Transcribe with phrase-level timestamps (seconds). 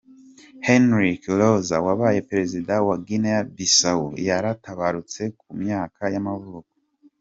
[0.71, 6.69] Henrique Rosa, wabaye perezida wa Guinee Bissau yaratabarutse, ku myaka y’amavuko.